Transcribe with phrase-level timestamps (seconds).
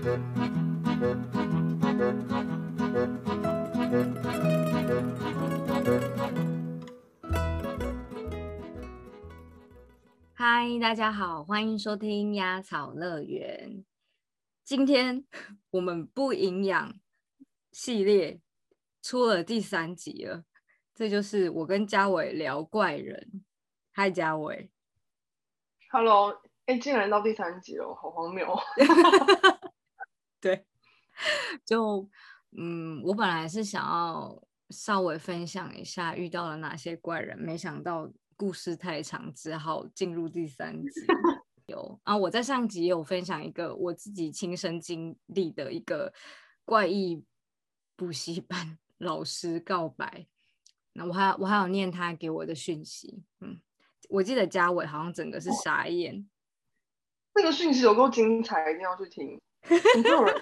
[0.00, 0.06] 嗨，
[10.80, 13.84] 大家好，欢迎收听鸭草乐园。
[14.64, 15.26] 今天
[15.72, 16.94] 我们不营养
[17.70, 18.40] 系列
[19.02, 20.44] 出了第三集了，
[20.94, 23.44] 这就是我跟嘉伟聊怪人。
[23.92, 24.70] 嗨，嘉伟。
[25.90, 28.58] Hello，哎，竟然到第三集了，好荒谬哦。
[30.40, 30.64] 对，
[31.64, 32.08] 就
[32.56, 41.00] 嗯，我本来是想要稍微分享一下遇到了哪些怪人，没想到故事太长，只好进入第三集。
[41.66, 46.12] 有啊，我在上集有分享一个我自己亲身经历的一个
[46.64, 47.22] 怪异
[47.94, 50.26] 补习班老师告白，
[50.94, 53.60] 那我还我还有念他给我的讯息，嗯，
[54.08, 56.28] 我记得嘉伟好像整个是傻眼，
[57.34, 59.40] 那个讯息有够精彩，一定要去听。
[59.62, 60.34] 很多人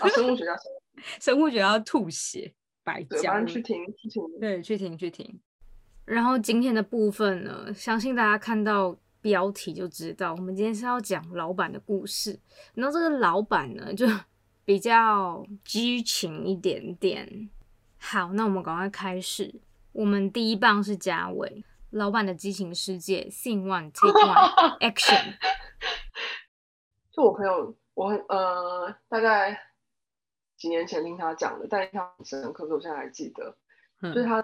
[0.00, 0.56] 啊，生物学家
[1.20, 4.22] 生物学家吐血，白对，讲去听去听。
[4.40, 5.40] 对，去听去听。
[6.04, 12.38] 然后今天的部分呢，相信大家看到标题就知道，我们今天是要讲老板的故事。
[12.74, 14.06] 然后这个老板呢，就
[14.64, 17.50] 比较激情一点点。
[17.98, 19.60] 好，那我们赶快开始。
[19.92, 25.34] 我们第一棒是嘉伟，老板的激情世界，Scene One Take One Action。
[27.10, 29.60] 就我朋友，我呃，大概
[30.56, 33.56] 几年前听他讲的，但印象很深刻，所以我现在还记得。
[34.00, 34.42] 就是嗯他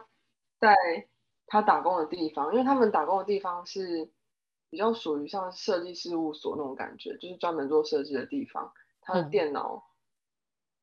[0.59, 0.75] 在
[1.47, 4.11] 他打工的地方，因为他们打工的地方是
[4.71, 8.73] 比较属于像设计事务所那种感觉，就是专门做设计的地方。
[9.01, 9.85] 他的嗯电脑，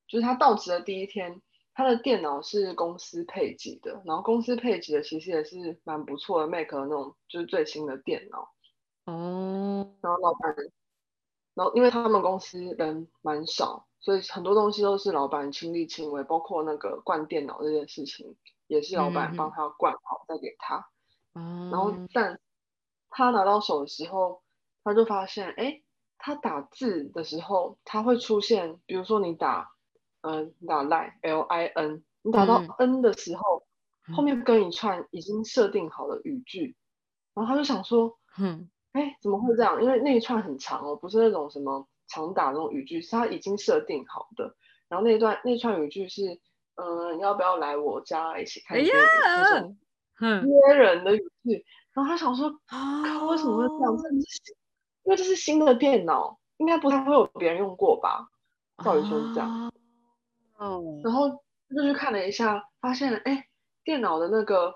[0.08, 1.42] 就是他到职的第一天，
[1.74, 8.50] 他的电脑是公司配给的，然后公司配给的其实也是蛮不错的 Mac 的那种，就是最新的电脑。
[9.04, 10.54] 哦，然后老板，
[11.54, 18.36] 然后因为他们公司人蛮少，所以很多东西都是老板亲力亲为，包括那个灌电脑这件事情，
[18.66, 19.52] 也是老板帮嗯。
[19.54, 20.76] 他灌好再给他。
[21.34, 21.94] 哦，然后。
[22.12, 22.40] 但
[23.10, 24.42] 他拿到手的时候，
[24.84, 25.82] 他就发现，哎，
[26.18, 29.68] 他打字的时候，他会出现，比如说你打，
[30.22, 32.68] 嗯、你打 line l i n，你打到嗯。
[32.78, 33.42] N 的时候，
[34.14, 34.24] 后嗯。
[34.24, 36.74] 面跟一串已经设定好的语句，
[37.34, 39.82] 然后他就想说，哼，哎，怎么会这样？
[39.82, 44.54] 因为那一串很长哦，不是那种什么长打那种语句，是他已经设定好的。
[44.88, 46.40] 然后那一段那串语句是，
[46.76, 49.02] 嗯、你要不要来我家一起看哎电影？
[49.24, 49.78] 那种
[50.16, 51.64] 哼，约人的语句。
[51.94, 53.92] 然后他想说，啊，为什么会这样？
[53.92, 54.56] 哦这是
[55.04, 58.28] 因为这是新的电脑，应该不太会有别人用过吧？
[58.84, 59.72] 照理说是这样。
[60.56, 61.28] 哦，然后
[61.74, 63.48] 就去看了一下，发现哎，
[63.82, 64.74] 电脑的那个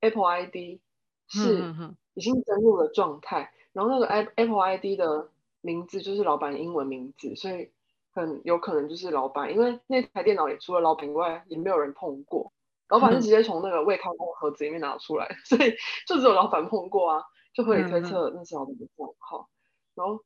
[0.00, 0.80] Apple ID
[1.28, 1.74] 是
[2.14, 5.30] 已经登录了状态，然后那个 App- Apple ID 的
[5.60, 7.70] 名字就是老板英文名字，所以
[8.12, 12.52] 很有可能就是老板，因为那台电脑也除了老板以外也没有人碰过，
[12.88, 15.74] 老板是直接从那个未开封的盒子里面拿出来， 所以
[16.06, 19.48] 就只有老板碰过啊，就可以推测那是老板的账号，
[19.94, 20.24] 然后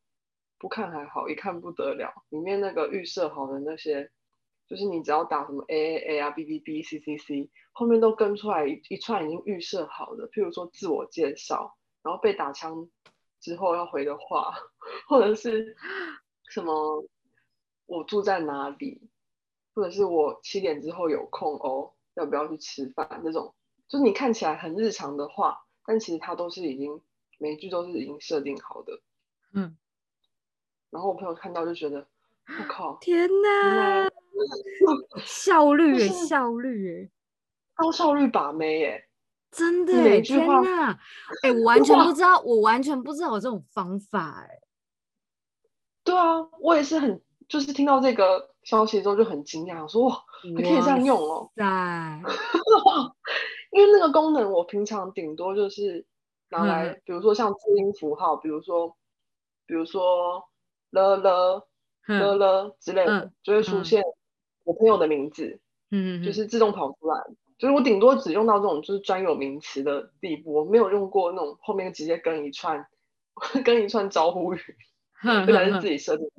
[0.59, 4.11] 不看还好，一看不得了，里面那个预设好的那些。
[4.69, 12.89] 就是你只要打什么 A A A 啊 B B B C C C，后面都跟出来一一串已经预设好的，譬如说自我介绍，然后被打枪
[13.41, 14.55] 之后要回的话，
[15.09, 15.77] 或者是
[16.51, 17.05] 什么
[17.87, 19.11] 我住在哪里，
[19.75, 23.55] 或者是我七点之后有空哦，要不要去吃饭这种，
[23.89, 27.01] 就是你看起来很日常的话，但其实它都是已经
[27.39, 29.01] 每一句都是已经设定好的。
[29.55, 29.77] 嗯，
[30.91, 32.07] 然后我朋友看到就觉得，
[32.47, 34.09] 我靠，天哪，
[35.25, 37.11] 效率耶，效率耶，
[37.75, 39.08] 高效率把妹耶！
[39.51, 39.93] 真的
[41.43, 44.59] 哎，我 完全不知道，我完全不知道有这种方法，哎，
[46.05, 50.23] 对啊，我也是很，就是听到这个消息之后就很惊讶，我说哇，
[50.57, 51.51] 还可以这样用哦。
[51.57, 51.65] 在，
[53.73, 56.07] 因为那个功能我平常顶多就是
[56.51, 58.97] 拿来，嗯比如说像字音符号，比如说，
[59.67, 60.45] 比如说
[60.91, 61.21] 了了
[61.57, 61.69] 了
[62.09, 64.03] 嗯了之类的嗯，就会出嗯现
[64.65, 67.23] 我朋友的名字，嗯，就是自动跑出来。
[67.59, 72.87] 就是我顶多只用到这种就是专有名词的地步，我没有用过那种后面直接跟一串
[73.65, 74.61] 跟一串招呼语，
[75.21, 76.33] 哼原来是自己设定的，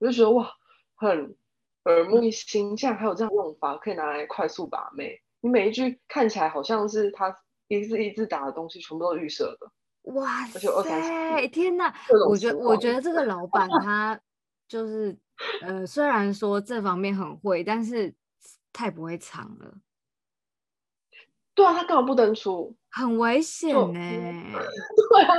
[0.00, 0.50] 我就觉得哇，
[0.96, 1.36] 很
[1.84, 5.20] 耳目一新，竟然还有这样用法，可以拿来快速把妹。
[5.40, 7.34] 你每一句看起来好像是他
[7.68, 9.70] 一字一字打的东西，全部都是预设的。
[10.12, 11.94] 哇塞，天哪！
[12.28, 14.18] 我觉得，我觉得这个老 板他
[14.66, 15.16] 就是，
[15.62, 18.14] 呃，虽然说这方面很会，但是
[18.72, 19.74] 太不会藏了，
[21.60, 22.74] 对啊，他干嘛不登出？
[22.90, 24.00] 很危险就呢、
[25.10, 25.34] 对啊，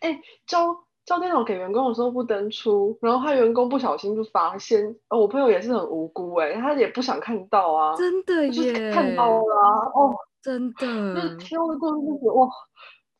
[0.00, 11.36] 哎、教交电脑给员工的时候不登出，然后他员工不小心就发现，哦，我朋友也是很无辜哎，他也不想看到啊，真的耶，看到了啊，哦，真的，就是。
[11.36, 12.48] 听到故事就觉得哇，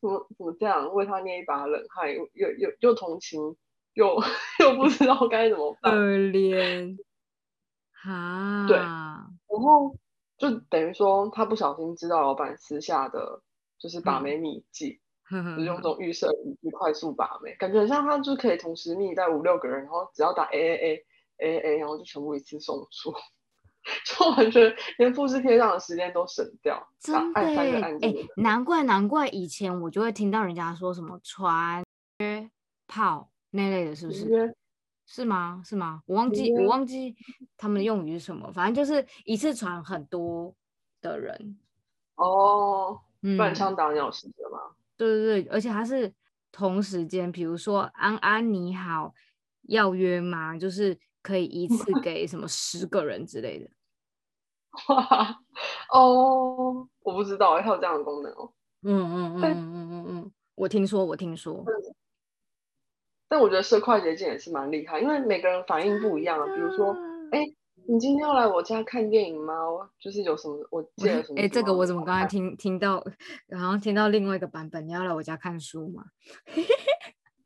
[0.01, 3.39] 怎么怎么这样，为他捏一把冷汗，又又又又同情，
[3.93, 4.15] 又
[4.59, 6.97] 又不知道该怎么办，可怜，
[8.03, 9.95] 哈，对，然后
[10.37, 13.41] 就等于说他不小心知道老板私下的，
[13.79, 14.99] 就是把妹秘籍。
[15.27, 21.03] 就是用这种预设语句快速把妹，感觉很像他就可以同时密在五六个人，然后只要打 A A A
[21.39, 23.11] A A，然后就全部一次送出，
[24.05, 26.87] 就完全连复制贴上的时间都省掉。
[26.99, 27.99] 真的哎，
[28.37, 31.83] 难怪难怪以前我就会听到人家说什么传
[32.19, 32.47] 约
[32.85, 34.55] 炮那类的，是不是？
[35.05, 35.61] 是吗？
[35.63, 36.01] 是吗？
[36.05, 37.15] 我忘记我忘记
[37.57, 40.53] 他们的用语是什么，反正就是一次传很多
[41.01, 41.57] 的人。
[42.15, 42.99] 哦，
[43.37, 44.59] 乱枪打鸟式的吗？
[44.97, 46.13] 对对对，而且还是
[46.51, 49.13] 同时间，比如说安安你好，
[49.63, 50.57] 要约吗？
[50.57, 53.69] 就是可以一次 给什么十个人之类的。
[54.89, 55.41] 哇
[55.93, 58.51] 哦，我不知道还有这样的功能哦。
[58.81, 61.63] 嗯嗯嗯嗯嗯嗯，我听说我听说。
[63.35, 66.45] 但我觉得设快捷键也是蛮厉害，因为每个人反应不一样啊。
[66.45, 66.95] 比如说，
[67.33, 67.43] 哎。
[67.87, 69.53] 你今天要来我家看电影吗？
[69.99, 71.39] 就是有什么我借了什么？
[71.39, 73.05] 哎，这个我怎么刚才听听到，
[73.45, 74.87] 然后听到另外一个版本？
[74.87, 76.03] 你要来我家看书吗？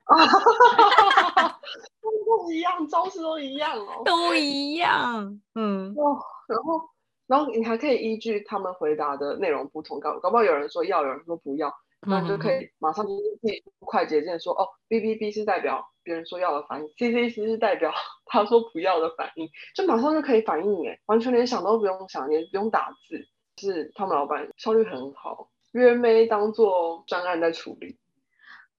[0.05, 1.59] 哈哈哈哈哈！
[2.01, 5.41] 都一样，招式都一样哦，都一样。
[5.55, 6.81] 嗯，哇，然后
[7.27, 11.69] 然后你还可以依据他们回答的内容不同，搞搞不好有人说要，有人说不要。
[12.01, 17.91] 那就可以马上就是记快捷键说哦，B B B 是代表别人说要的反应，C C C 是代表
[18.25, 27.97] 他说不要的反应，就马上就可以反应哎，完全连想都不用想，也不用打字，是他们老板效率很好，约妹当做专案在处理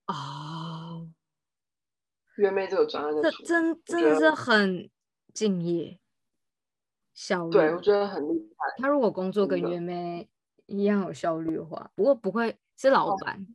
[0.07, 1.07] 哦，
[2.37, 4.89] 约妹这个专案在处理，真真的是很
[5.31, 5.99] 敬业，
[7.13, 8.81] 效率，对我觉得很厉害。
[8.81, 10.27] 他如果工作跟约妹
[10.65, 12.57] 一样有效率的话，不过不会。
[12.81, 13.45] 是老板，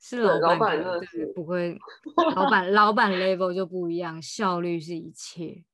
[0.00, 1.78] 是老板，对，不会，
[2.34, 5.64] 老板 老板 level 就不一样，效率是一切，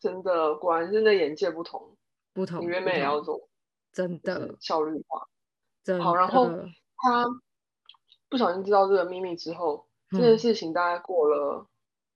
[0.00, 1.96] 真的，果然是那眼界不同，
[2.32, 3.48] 不同，你原本也要做，
[3.92, 5.28] 真的效率化，
[5.84, 6.16] 真好。
[6.16, 6.50] 然后
[6.96, 7.24] 他
[8.28, 11.64] 不小心知道这个秘密之后，这件事情大概过了，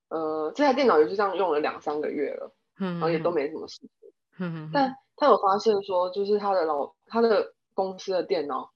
[0.08, 8.71] 呃，这台电脑也是这样用了两三个月了，嗯然后也都没什么事情，嗯但他有发现说，就是他的老他的公司的电脑。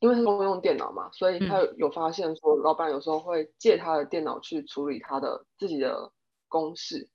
[0.00, 6.10] 因为他公用电脑嘛，所以他有发现说，老板有时候会借他的电脑去处理他的自己的
[6.48, 7.08] 公事。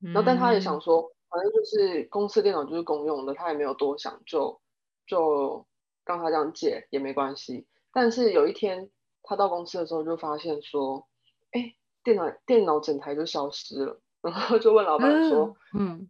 [0.00, 4.60] 然后，但他也想说，反正就是公司电脑就是公用的，他也没有多想，就
[5.06, 5.66] 就
[6.04, 7.66] 让他这样借也没关系。
[7.92, 8.90] 但是有一天
[9.22, 11.06] 他到公司的时候，就发现说，
[11.52, 11.74] 哎，
[12.04, 16.06] 电脑电脑整台就消失了，然后就问老板说，嗯，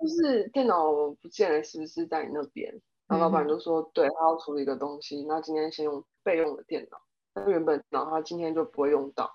[0.00, 2.80] 就是电脑不见了，是不是在你那边？
[3.08, 7.00] 然后老板就说，对他要处理一个东西，那今天先用备用的电脑。
[7.34, 9.32] 那原本然后他今天就不会用到。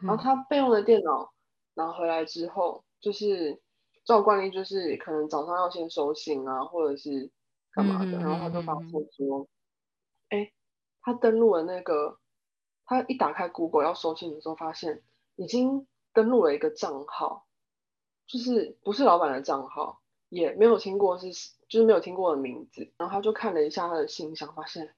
[0.00, 1.32] 然后他备用的电脑
[1.72, 3.62] 拿回来之后，就是
[4.04, 7.30] 照惯例，就是可能早上要先收信啊，或者是
[7.72, 8.12] 干嘛的。
[8.18, 9.48] 然后他就发现说，
[10.28, 10.52] 哎，
[11.00, 12.18] 他登录了那个，
[12.84, 15.02] 他一打开 Google 要收信的时候，发现
[15.36, 17.46] 已经登录了一个账号，
[18.26, 20.02] 就是不是老板的账号。
[20.30, 21.28] 也没有听过是，
[21.74, 24.94] 就是没有听过的名字，然后他就看了一下他的信箱，发现，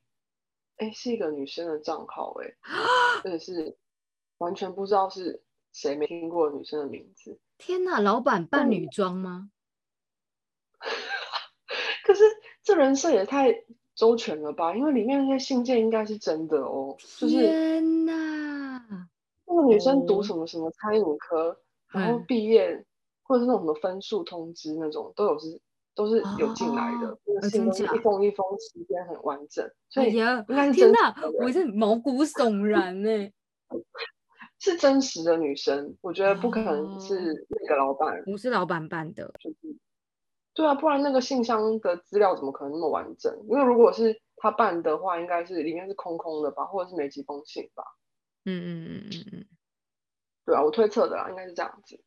[0.77, 2.55] 哎，是一个女生的账号，哎，
[3.25, 3.79] 而且是
[4.37, 5.43] 完全不知道是
[5.73, 7.39] 谁，没听过女生的名字。
[7.57, 9.51] 天哪，老板扮女装吗？
[12.05, 12.23] 可是
[12.63, 13.65] 这人设也太
[13.95, 14.77] 周全了吧？
[14.77, 16.95] 因为里面那些信件应该是真的哦。
[16.99, 19.09] 天哪，
[19.47, 22.85] 那个女生读什么什么餐饮科，然后毕业。
[23.29, 25.61] 或者是那种什么分数通知那种都有是
[25.97, 33.31] 都是有进来的，信一封一封时间很完整，所以应该是天哪，我是毛骨悚然呢。
[34.59, 39.77] 是真实的女生，我觉得不可能是那个老板，不是老板办的，就是
[40.55, 43.37] 对啊，不然那个信箱的资料怎么可能那么完整？
[43.51, 47.85] 因为如果是他办的话，应该是里面是空空的吧，或者是没几封信吧。
[48.47, 49.45] 嗯嗯嗯嗯嗯，
[50.47, 52.03] 对啊，我推测的啦，应该是这样子。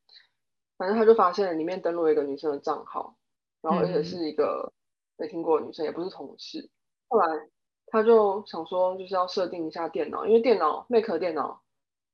[0.78, 3.16] 反正他就发现里面登录了一个女生的账号，
[3.62, 4.72] 然后而且是一个
[5.18, 6.70] 没听过的女生，也不是同事。
[7.08, 7.26] 后来
[7.88, 11.62] 他就想说，就是要设定一下电脑，因为电脑 Mac 电脑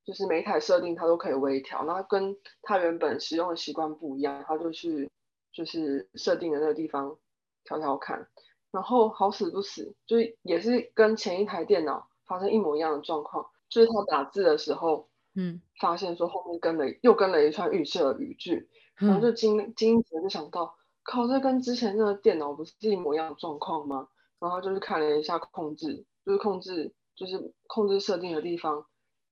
[0.06, 5.12] 就是每一台设定它都可以微调，那跟他原本使用的习惯不一样，他就去
[5.52, 7.18] 就是设定的那个地方
[7.64, 8.28] 调调看，
[8.72, 20.76] 然后好死不死，就是也是跟前一台电脑发生一模一样的状况，就是他打字的时候，嗯，发现说后面跟了又跟了一串预设语句，然后就惊惊觉就想到，
[21.06, 24.10] 靠，这跟之前那个电脑不是一模一样的状况吗？
[24.40, 28.86] 然后就是看了一下控制，就是控制就是控制设定的地方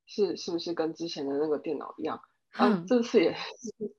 [0.05, 2.21] 是是不是跟之前的那个电脑一样？
[2.51, 3.93] 啊，这次也是，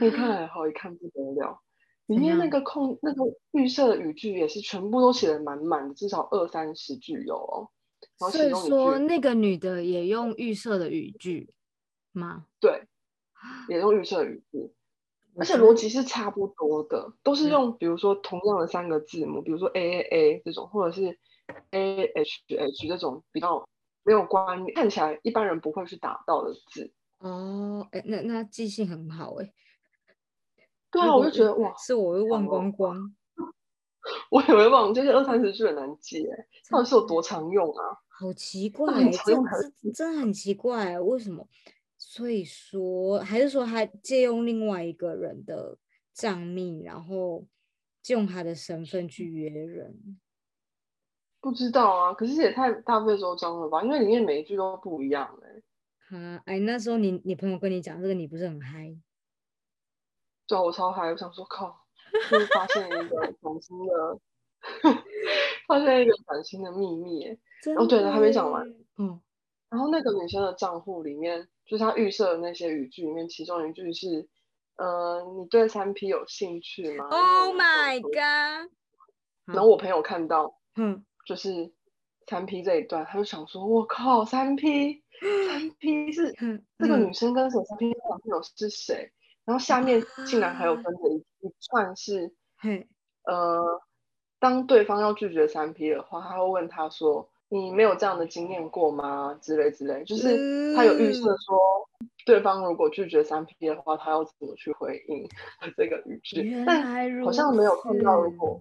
[0.00, 1.62] 你看来好一看不得了。
[2.06, 7.70] 里面那个空那个预设的语句也是全部都写的满满的，至少二三十句有哦。
[8.30, 11.52] 所以说那个女的也用预设的语句
[12.12, 12.46] 吗？
[12.60, 12.86] 对，
[13.68, 14.72] 也用预设语句，
[15.38, 21.18] 而且逻辑是差不多的，都是用比如说同样的三个字母，比如说 A A A 这种，或者是
[21.70, 23.68] A H H 这种比较
[24.02, 26.92] 没有关，看起来一般人不会去打到的字。
[27.20, 29.52] 哦，哎，那那记性很好哎。
[30.90, 33.14] 对啊，我就觉得哇，是我会忘光光。
[34.30, 37.98] 我以为忘这些二三十句很难记，哎，到底是有多常用啊？
[38.18, 39.34] 好奇怪，这
[39.92, 41.46] 真的很奇怪，为什么？
[42.10, 45.76] 所以说，还是说他借用另外一个人的
[46.14, 47.44] 账密，然后
[48.00, 50.18] 借用他的身份去约人？
[51.38, 53.82] 不知道啊，可是也太大费周章了吧？
[53.82, 56.16] 因为里面每一句都不一样，哎。
[56.16, 58.96] 啊，哎，那时候你你朋友跟你讲这个，你不是很嗨？
[60.46, 61.10] 对，我超嗨！
[61.10, 61.78] 我想说，靠，
[62.30, 64.18] 就是发现一个 崭新的，
[65.66, 67.28] 发现一个崭新的秘密。
[67.76, 68.66] 哦，对了，还没讲完。
[68.96, 69.20] 嗯。
[69.68, 74.26] 然后那个女生的账户里面，就是他预设的那些语句里面，其中一句是
[74.76, 78.72] ：“嗯，你对三 P 有兴趣吗？”Oh my god！
[79.44, 81.72] 然后我朋友看到，嗯，就是
[82.26, 85.02] 三 P 这一段，他就想说：“我靠，三 P，
[85.46, 86.32] 三 P 是
[86.78, 87.62] 这个女生跟谁？
[87.64, 89.12] 三 P 男朋友是谁？”
[89.44, 92.86] 然后下面竟然还有分着一一串是，嘿
[93.24, 93.80] 呃，
[94.38, 101.88] 当对方要拒绝三 P 的话，他会问他说：“你没有这样的经验过吗？”之类之类，就是他有预设说，
[102.24, 105.28] 对方如果拒绝三 P 的话，他要怎么去回应
[105.76, 106.64] 这个语句。
[106.66, 106.82] 但
[107.24, 108.60] 好像没有看到如果，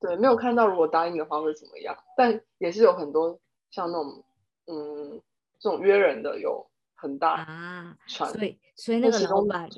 [0.00, 1.96] 对，没有看到如果答应的话会怎么样。
[2.16, 3.38] 但也是有很多
[3.70, 4.24] 像那种，
[4.66, 5.20] 嗯，
[5.58, 6.66] 这种约人的有。
[7.00, 9.70] 很大啊，所以所以那个老板，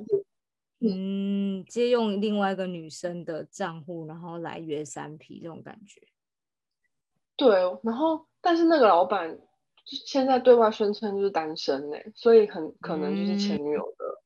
[0.81, 6.01] 嗯，借用另外一个女生的账户，然后来约三 P 这种感觉。
[7.41, 9.39] 对，然后但是那个老板
[9.87, 14.23] 现在对外宣称就是单身呢，所以很可能就是前女友的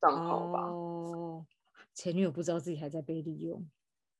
[0.00, 0.60] 账号吧。
[0.66, 1.46] 哦，
[1.94, 3.66] 前女友不知道自己还在被利用，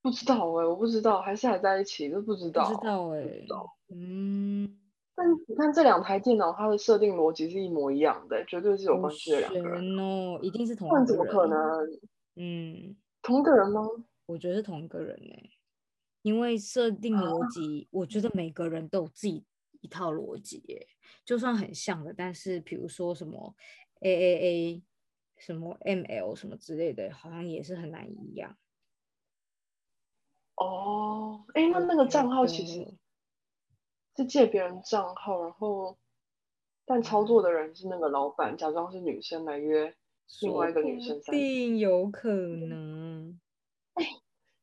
[0.00, 3.46] 不知道哎，我不知道，还是还在一起都不知道，不知道哎，
[3.94, 4.78] 嗯。
[5.14, 11.06] 但你看这两台电脑，它的设定逻辑是一模一样的，绝对是有关系的两个人哦，一定是同一个人。
[11.06, 11.60] 怎么可能？
[12.36, 13.82] 嗯，同一个人吗？
[14.24, 15.34] 我觉得是同一个人呢，
[16.22, 19.44] 因为设定逻辑，我觉得每个人都有自己
[19.80, 20.86] 一套逻辑耶，
[21.24, 23.54] 就算很像的，但是比如说什么
[24.00, 24.82] A A A，
[25.36, 28.56] 什么 M L 什么之类的，好像也是很难一样。
[30.56, 32.96] 哦，哎，那那个账号其实。
[34.16, 35.96] 是借别人账号，然后
[36.84, 39.96] 但操作的人是那个老板，假装是女生来约
[40.42, 41.18] 另外一个女生。
[41.22, 43.40] 定有可能。
[43.94, 44.04] 哎，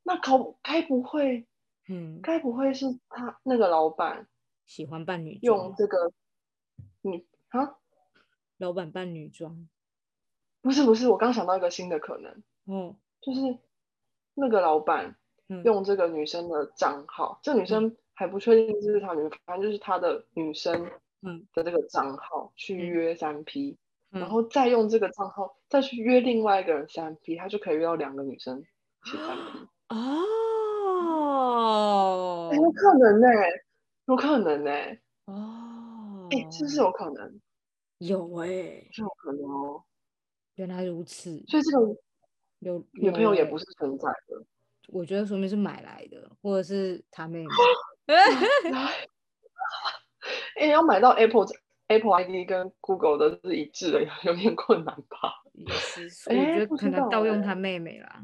[0.07, 1.45] 那考该不会，
[1.89, 4.27] 嗯，该不会是他那个老板
[4.65, 6.13] 喜欢扮女用这个
[7.01, 7.75] 女啊？
[8.57, 9.67] 老板扮女装？
[10.61, 12.41] 不是不是，我刚想到一个新的可能。
[12.65, 13.59] 嗯，就是
[14.33, 15.17] 那个老板
[15.65, 17.97] 用这个女生的账号，这女生。
[18.19, 20.89] 还不确定这是他女，反正就是他的女生，
[21.21, 23.77] 嗯的这个账号去约三 P，
[24.09, 28.63] 然后再用这个账号再去约另外一个人三 P，他就可以约到两个女生
[29.05, 29.67] 去三 P。
[29.89, 30.09] 哦，
[32.53, 33.27] 有可能呢，
[34.05, 34.71] 有可能呢。
[35.25, 37.39] 哦，哎，是不是有可能？
[37.99, 39.83] 有哎，是有可能哦。
[40.55, 41.95] 原来如此，所以这个
[42.59, 44.43] 有女朋友也不是存在的。
[44.89, 47.49] 我觉得说明是买来的，或者是他妹妹。
[50.59, 51.45] 哎，要买到 Apple
[51.87, 55.43] Apple ID 跟 Google 的是一致的，有点困难吧？
[55.53, 58.23] 也是，我觉得可能盗用他妹妹啦。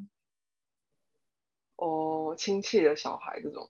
[1.76, 3.70] 哦，亲戚的小孩这种，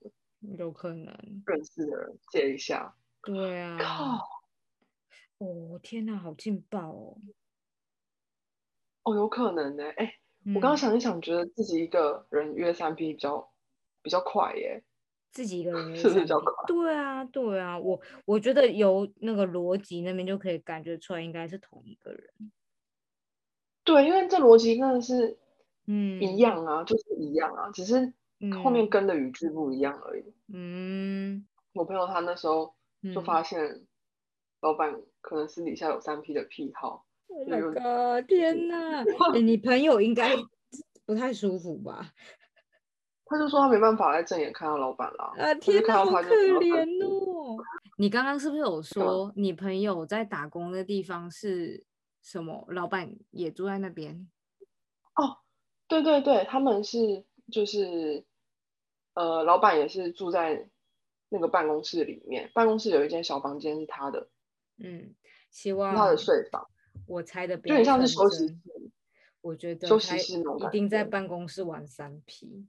[0.58, 2.96] 有可能认识的人借一下。
[3.24, 3.78] 对啊。
[3.80, 4.44] 靠！
[5.40, 7.18] 哦，天哪，好劲爆哦！
[9.04, 9.84] 哦，有可能呢。
[9.98, 13.52] 哎，我刚刚想一想，觉得自己一个人约三 P 比较
[14.02, 14.84] 比较快耶。
[15.32, 22.52] 自己一个人是比较快，对啊，对啊，我我觉得由那个逻辑那边就可以感觉出来，应该是同一个人。
[23.84, 25.40] 对，因为这逻辑真的是，
[25.88, 28.14] 嗯，一样啊，就是一样啊，只是
[28.64, 30.24] 后面跟的语句不一样而已。
[30.54, 32.74] 嗯，我朋友他那时候
[33.14, 33.86] 就发现，
[34.62, 37.06] 老板可能私底下有三 P 的癖好。
[37.28, 37.74] Oh 有 my
[38.22, 38.28] god！
[38.28, 40.36] 天哪，欸你朋友应该
[41.06, 42.12] 不太舒服吧？
[43.26, 45.34] 他就说他没办法在正眼看到老板了。
[45.38, 47.58] 啊，天哪，好可怜哦！
[47.98, 51.84] 你刚刚是不是有说你朋友在打工的地方是
[52.22, 52.66] 什么？
[52.70, 54.28] 老板也住在那边？
[56.02, 58.24] 对对对，他们是就是
[59.14, 60.68] 呃，老板也是住在
[61.30, 64.28] 那个办公室里面，办公室有一间小房间是他的，
[64.80, 65.14] 嗯，
[65.52, 66.68] 希望他的睡房，
[67.06, 68.58] 我猜的不就要成很像是休息室。
[69.42, 72.66] 我觉得休息他室一定在觉办公室玩三 P。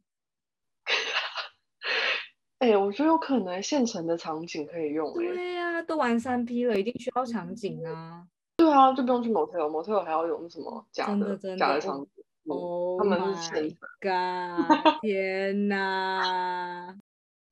[2.58, 8.26] 哎、我觉得有可能现成的场景可以用哎、对呀、都玩三 P 了，一定需要场景啊！
[8.56, 12.23] 对啊，就不用去 motel，motel 还要有那什么假的假的场景。
[12.46, 15.00] 嗯 Oh 他们是 my god！
[15.00, 16.96] 天哪！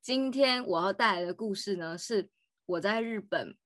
[0.03, 2.29] 今天我要带来的故事呢，是
[2.67, 3.57] 我在日本，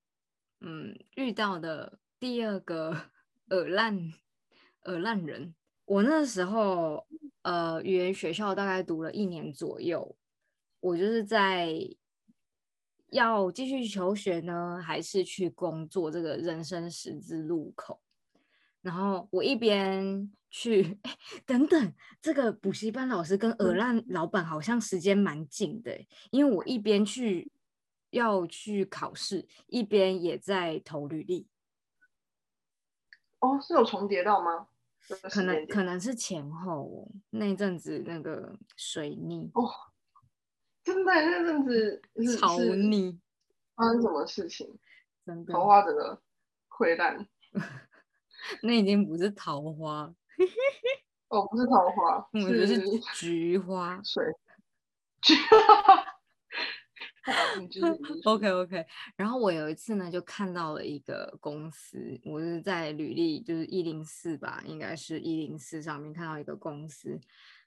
[0.61, 2.97] 嗯，遇到的第二个
[3.51, 4.13] 耳烂
[4.85, 5.55] 耳烂人。
[5.85, 7.07] 我那时候，
[7.43, 10.17] 呃，语言学校大概读了一年左右，
[10.81, 11.73] 我就是在
[13.11, 18.01] 要继续求学呢，还是去工作这个人生十字路口。
[18.83, 27.53] 然后我一边去，哎， 等等，这个补习班老师跟鹅嗯烂老板好像时间蛮近的欸，因为我一边去
[28.09, 31.47] 要去考试，一边也在投履历，
[33.41, 34.69] 哦，是有重叠到吗？
[35.31, 39.71] 可能可能是前后哦，那一阵子那个水逆哦，
[40.83, 43.21] 真的那阵子是超是逆，
[43.75, 44.79] 发生什么事情？
[45.27, 46.23] 真的，桃花整个
[46.71, 47.29] 溃烂。
[48.63, 50.15] 那已经不是桃花，
[51.29, 52.81] 哦，不是桃花，我觉得是
[53.15, 54.01] 菊花。
[54.03, 54.25] 水。
[57.25, 67.19] 好你继续你继续 OK OK，然后我有一次呢，就看到了一个公司，我是在履历就是一零四吧，应该是一零四上面看到一个公司，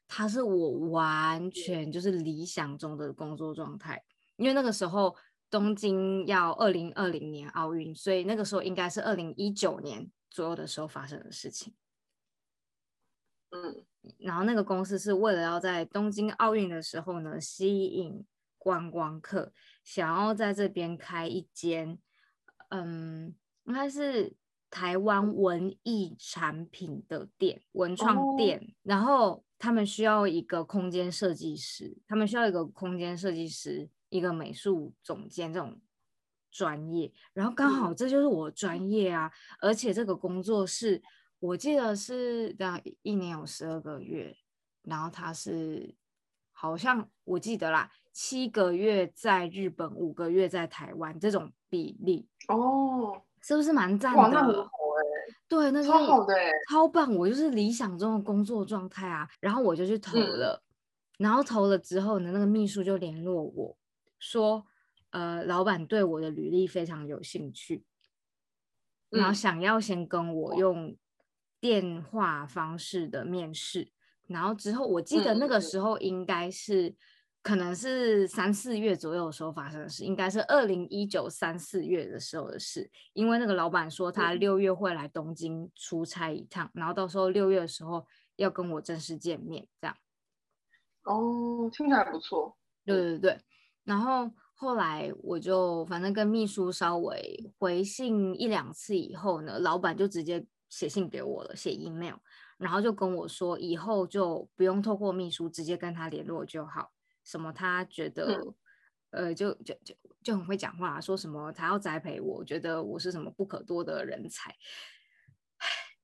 [0.08, 4.02] 它是我完全就是理想中的工作状态，
[4.38, 5.14] 因为那个时候
[5.50, 11.74] 东京要二零二零年奥运，所以那个时候应该是二零一九年左右的时候发生的事情。
[13.52, 13.86] 嗯
[14.18, 18.26] 然后那个公司是为了要在东京奥运的时候呢，吸引
[18.58, 19.52] 观光客，
[19.84, 22.00] 想要在这边开一间，
[22.70, 23.36] 嗯，
[23.66, 24.34] 应该是
[24.70, 28.74] 台湾文艺产品的店，文创哦店。
[28.84, 35.80] 然后他们需要一个空间设计师，他们需要一个空间设计师，一个美术总监这种
[36.50, 37.12] 专业。
[37.34, 41.02] 然后刚好嗯这就是我的专业啊，而且这个工作是
[41.40, 44.36] 我记得是这样，一年有十二个月，
[44.84, 45.96] 然后他是
[46.52, 54.64] 好像我记得啦，七个月在日本，五个月在台湾这种比例，哦，是不是蛮赞哇，那很好的？
[54.64, 59.30] 哎、对，那是超好的哎、超棒，我就是理想中的工作状态啊。
[59.40, 60.62] 然后我就去投嗯了，
[61.18, 63.78] 然后投了之后呢，那个秘书就联络我
[64.20, 64.66] 说，
[65.12, 67.86] 呃，老板对我的履历非常有兴趣，
[69.10, 70.98] 然后嗯想要先跟我用
[71.60, 73.92] 电话方式的面试，
[74.28, 76.96] 然后之后我记得那个时候应该是。
[77.42, 82.92] 可能是三四月左右的时候发生的事，应该是二零一九三四月的时候的事。
[83.14, 89.96] 因为那个老板说他嗯六月会来东京出差一趟，然后到时候六月的时候要跟我正式见面，这样。
[91.04, 92.58] 哦，听起来不错。
[92.86, 93.38] 对对对，
[93.86, 102.16] 然后后来我就反正跟秘书稍微回信一两次以后呢，老板就直接写信给我了，写 email，
[102.58, 106.92] 然后就跟我说以后就不用透过秘书，直接跟他联络就好。
[107.24, 108.56] 什么他觉得，嗯
[109.12, 114.56] 呃，就就就就很会讲话，说什么他要栽培我，觉得我是什么不可多得的人才。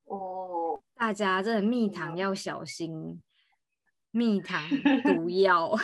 [0.06, 3.22] 哦， 大家真的蜜嗯糖要小心，
[4.12, 4.62] 蜜糖
[5.04, 5.76] 毒 药。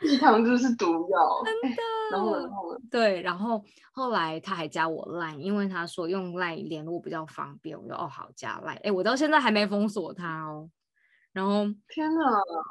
[0.08, 1.42] 蜜糖就是毒药。
[1.44, 2.78] 真的 然后，然的后？
[2.90, 10.70] 对，然后后来他还加我 Line，因为他说用 Line 联络比较方便，我就哦好加 Line，哎，我到现在还没封锁他哦。
[11.32, 12.20] 然后，天哪！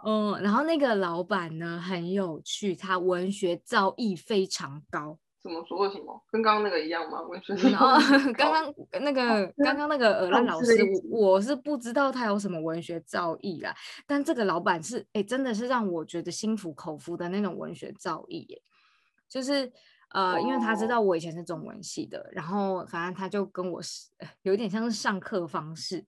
[0.06, 5.18] 嗯，然后那个老板呢很有趣，他文学造诣非常高。
[5.42, 5.80] 怎么说？
[5.80, 6.22] 为什么？
[6.30, 7.22] 跟刚刚那个一样吗？
[7.22, 10.72] 文学然后上刚刚那个刚刚那个耳烂老师
[11.10, 13.74] 我我是不知道他有什么文学造诣啦，
[14.06, 18.62] 但这个老板是哎，真的是让我觉得心服口服的那种文学造诣耶，
[19.30, 19.72] 就是
[20.10, 24.10] 呃，因为他知哦道我以前是中文系的，然后反正他就跟我是
[24.42, 26.04] 有点像是上课方式，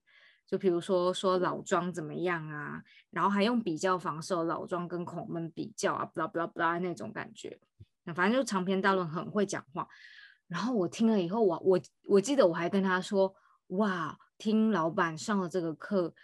[0.46, 9.86] 就比如说说老庄怎么样啊，然后还用比较方式，老庄跟孔孟比较啊，blah blah blah 那种感觉，那反正就长篇大论，很会讲话。
[10.48, 13.34] 然后我听了以后，我我我记得我还跟他说，
[13.68, 16.14] 哇，听老板上了这个课。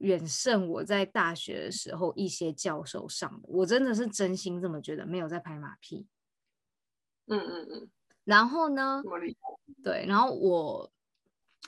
[0.00, 6.06] 远胜我在大学的时候一些教授上的，我真的是真心这么觉得，没有在拍马屁。
[7.26, 7.90] 嗯嗯嗯。
[8.22, 9.02] 然后呢？
[9.82, 10.92] 对，然后我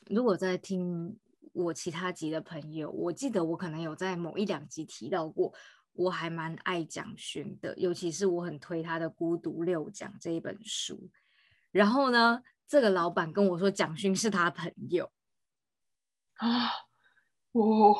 [0.06, 1.18] 如果在听
[1.52, 5.52] 我其他集的朋友，我记得我可能有在某一两集提到过，
[6.00, 11.10] 我还蛮爱蒋勋的，尤其是我很推他的《孤独六讲》这一本书。
[11.70, 15.10] 然后呢，这个老板跟我说蒋勋是他朋友
[16.34, 16.70] 啊，
[17.52, 17.96] 哦。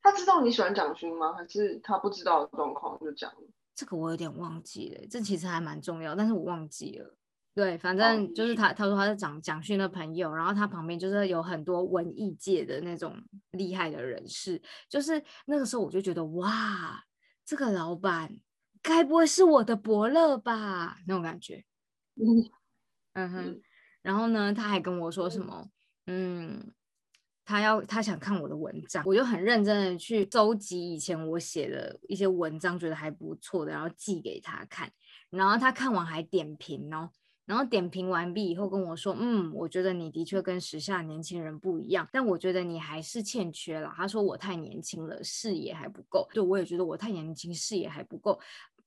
[0.00, 1.34] 他知道你喜欢蒋勋吗？
[1.34, 3.48] 还是他不知道的状况就讲了？
[3.74, 7.14] 这个我有点忘记了，这其实还蛮重要，但是我忘记了。
[7.54, 13.16] 对，反正就是他，他说他是蒋蒋勋的朋友，然后他旁边就是有很多文艺界的那种
[13.50, 17.04] 厉害的人士，就是那个时候我就觉得哇，
[17.48, 18.36] 这个老板
[18.82, 20.98] 该不会是我的伯乐吧？
[21.06, 21.64] 那种感觉。
[22.16, 22.50] 嗯
[23.14, 23.62] 嗯哼，
[24.02, 25.70] 然后呢，他还跟我说什么？
[26.06, 26.74] 嗯。
[27.46, 34.92] 他要他想看我的文章，我就很认真的去搜集以前我写的一些文章，觉得还不错的，然后寄给他看。
[35.30, 37.10] 然后他看完还点评哦，
[37.48, 46.28] 然后点评完毕以后跟我说：“嗯，我觉得你的确跟时下年轻人不一样，但我觉得你还是欠缺了。”他说我太年轻了，视野还不够。
[46.34, 48.38] 对我也觉得我太年轻，视野还不够，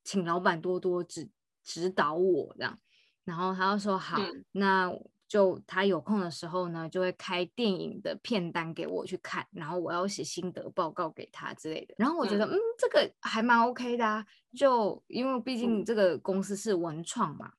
[0.03, 1.27] 请老板多多指
[1.63, 2.77] 指导我这样。
[3.25, 4.17] 然后他就说：“好，
[4.51, 4.93] 那。”
[5.31, 11.95] 就他有空的时候呢，就会开电影的片单给我去看，然后我要写心得报告给他之类的。
[11.97, 14.25] 然后我觉得，嗯，这个还蛮 OK 的啊。
[14.53, 17.49] 就因为毕竟这个公司是文创嘛，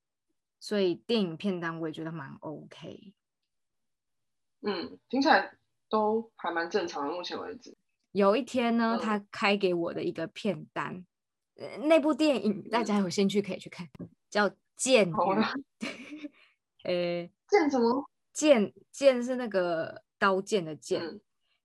[0.63, 3.13] 所以电影片单我也觉得蛮 OK。
[4.61, 7.13] 嗯，听起来都还蛮正常的。
[7.13, 7.77] 目前为止，
[8.13, 11.05] 有一天呢，他开给我的一个片单，
[11.89, 13.91] 那部电影大家有兴趣可以去看，
[14.31, 15.13] 叫《剑鱼》。
[16.85, 17.29] 呃。
[17.49, 18.09] 剑什么？
[18.33, 21.21] 剑剑是那个刀剑的剑，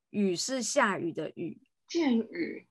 [0.10, 1.62] 雨是下雨的雨。
[1.88, 2.68] 剑雨，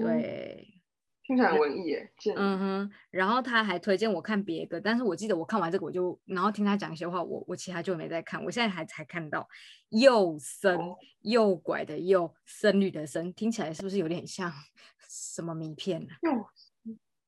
[0.00, 0.80] 对，
[1.26, 2.12] 听起来文艺耶。
[2.36, 8.44] 嗯哼，然后他还推荐我看别的，但是我记得我看完这个我就，然后听他讲一些话，我我其他就没再看。
[8.44, 9.48] 我现在还才看到
[9.88, 10.78] 又深
[11.22, 14.52] 又拐的又深绿的深，听起来是不是有点像
[15.08, 16.14] 什么名片呢？
[16.20, 16.46] 又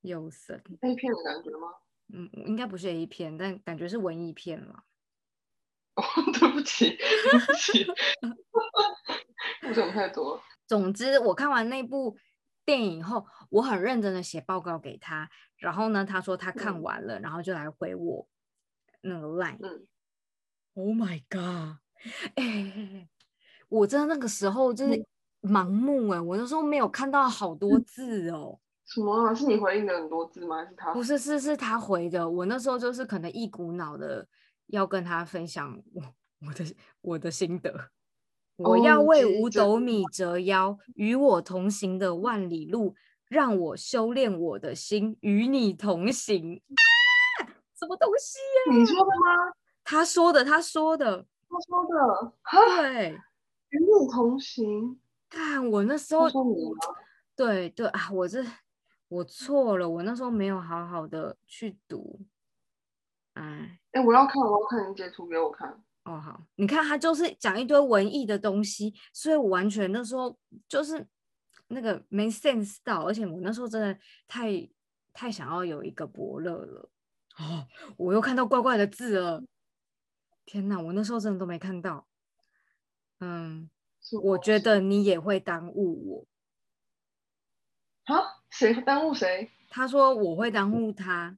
[0.02, 1.68] 又深 A 片的感觉吗？
[2.12, 4.84] 嗯，应该不是 A 片，但感觉是文艺片了。
[5.96, 6.02] 哦，
[6.38, 7.86] 对不起，对不起，
[9.66, 10.38] 我想太多。
[10.66, 12.14] 总之，我看完那部
[12.66, 15.30] 电影后，我很认真的写报告给他。
[15.56, 18.28] 然后呢，他说他看完了，然后就来回我
[19.00, 19.56] 那个 line。
[19.62, 19.86] 嗯。
[20.74, 21.78] Oh my god！
[22.34, 23.08] 哎，
[23.70, 25.06] 我真的那个时候就是
[25.40, 28.60] 盲目哎，我那时候没有看到好多字哦。
[28.84, 29.34] 什么？
[29.34, 30.56] 是你回应的很多字吗？
[30.56, 30.92] 还是他？
[30.92, 32.28] 不是，是是他回的。
[32.28, 34.26] 我那时候就是可能一股脑的。
[34.70, 36.02] 要跟他分享我
[36.40, 37.72] 我的我的心得，
[38.56, 42.94] 我要为五斗米折腰，与我同行的万里路，
[43.28, 46.62] 让我修炼我的心，与你同行。
[47.78, 48.78] 什么东西呀？
[48.78, 49.52] 你说的吗？
[49.84, 52.32] 他说的，他说的，他说的。
[52.82, 53.10] 对，
[53.68, 54.98] 与你同行。
[55.28, 56.30] 看我那时候，
[57.36, 58.42] 对对啊，我这
[59.08, 62.20] 我错了，我那时候没有好好的去读。
[63.34, 65.82] 哎哎，我要看，我要看，你截图给我看。
[66.06, 70.38] 哦，好，你看他就是讲一堆文艺的东西，所以我完全那时候
[70.68, 71.04] 就是
[71.66, 74.70] 那个没 sense 到，而且我那时候真的太
[75.12, 76.88] 太想要有一个伯乐了。
[77.38, 77.66] 哦，
[77.96, 79.42] 我又看到怪怪的字了，
[80.44, 82.06] 天哪，我那时候真的都没看到。
[83.18, 83.68] 嗯，
[84.22, 86.26] 我觉得你也会耽误
[88.06, 88.14] 我。
[88.14, 88.22] 啊？
[88.50, 89.50] 谁耽误谁？
[89.68, 91.36] 他说我会耽误他。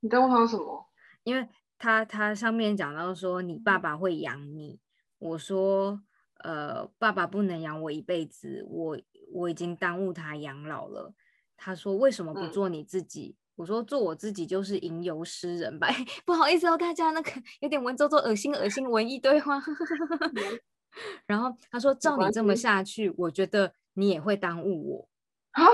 [0.00, 0.88] 你耽误他什么？
[1.24, 1.46] 因为
[1.78, 4.80] 他他上面讲到说你爸爸会养你，
[5.18, 6.00] 我说
[6.42, 8.98] 呃爸爸不能养我一辈子，我
[9.32, 11.14] 我已经耽误他养老了。
[11.56, 13.36] 他说为什么不做你自己？
[13.56, 15.88] 我说做我自己就是吟游诗人吧。
[16.24, 19.60] 不好意思哦，大家那个有点文绉绉、恶心恶心文艺对话。
[21.26, 25.08] 然后他说照你这么下去，我觉得你也会耽误我
[25.50, 25.64] 啊。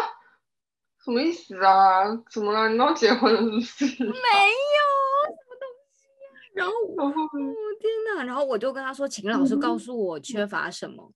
[1.05, 2.05] 什么意思啊？
[2.31, 2.71] 怎么了？
[2.71, 4.05] 你要结婚了是不是？
[4.05, 5.04] 没有？
[6.55, 8.25] 然后，我天哪！
[8.25, 11.13] 然后我就跟他说，请老师告诉我缺乏什么。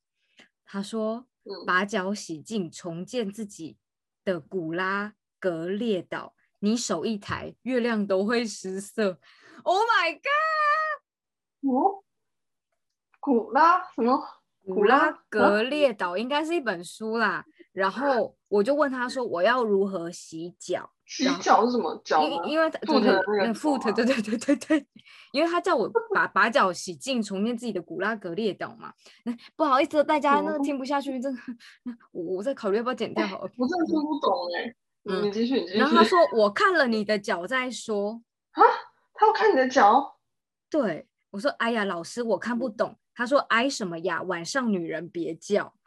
[0.64, 1.26] 他说，
[1.66, 3.78] 把脚洗净，重建自己
[4.24, 6.34] 的古拉格列岛。
[6.58, 9.20] 你手一抬，月亮都会失色。
[9.62, 11.72] Oh my god！
[11.72, 12.02] 哦，
[13.20, 14.20] 古拉什么？
[14.66, 17.46] 古拉格列岛应该是一本书啦。
[17.78, 22.42] 然后我就问他说我要如何洗脚，洗脚是什么脚吗？
[22.44, 24.86] 因因为他对对 foot，对对对对对，
[25.32, 28.92] 因为他叫我把把脚洗净，重建自己的古拉格列岛嘛。
[29.24, 31.40] 那不好意思，大家那个哦听不下去，真的，
[32.12, 33.50] 我我在考虑要不要剪掉好了。
[33.56, 34.74] 我真的听不懂哎。
[35.04, 35.78] 嗯你继续，你继续。
[35.78, 38.20] 然后他说我看了你的脚再说。
[38.50, 38.62] 啊
[39.14, 40.16] 他要看你的脚，
[40.70, 44.22] 对我说：“哎呀，老师，我看嗯不懂。”他说：“哎什么呀？
[44.22, 45.74] 晚上女人别叫。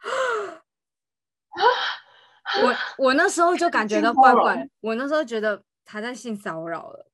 [2.60, 7.10] 我我那时候就感觉到怪怪，我那时候觉得他在性骚扰了，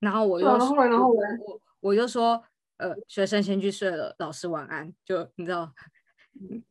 [0.00, 1.14] 然后我就对啊然后我
[1.46, 2.42] 我我就说，
[2.78, 4.92] 呃，学生先去睡了，老师晚安。
[5.04, 5.72] 就你知道，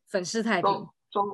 [0.07, 1.25] 粉饰太平装，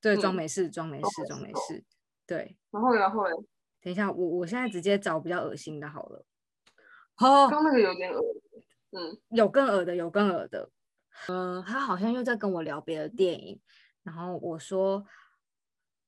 [0.00, 1.84] 对，嗯装没事，装没事，装没事。
[2.26, 3.34] 对，然后然后嘞，
[3.82, 6.24] 等一下，我我现在直接找比较恶心的好了。
[7.18, 8.20] 哦，刚那个有点恶，
[8.92, 10.70] 嗯，有更恶的，有更恶的。
[11.28, 13.60] 嗯，他好像又在跟我聊别的电影，
[14.04, 15.04] 然后我说，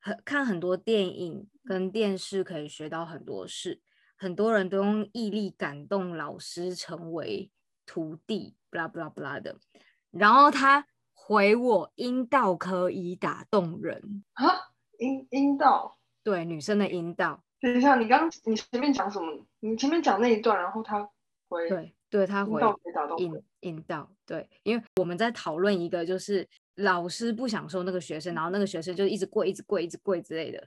[0.02, 3.80] 很看很多电影跟电视可以学到很多事，
[4.18, 7.50] 很多人都用毅力感动老师成为
[7.86, 9.56] 徒弟，不啦不啦不啦的。
[10.10, 14.44] 然后他回我，阴道可以打动人，啊，
[14.98, 15.96] 阴阴道。
[16.24, 19.44] 对女生的阴道，等一下，你刚你前面讲什么？
[19.58, 21.08] 你前面讲那一段，然后他
[21.48, 30.66] 回对对，他回阴道可以打动引引导，对，因为我们在讨论一个，就是老师不想收那个学生，然后那个学生就一直跪，一直跪，一直跪之类的，